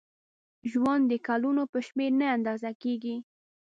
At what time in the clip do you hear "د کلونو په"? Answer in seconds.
1.11-1.79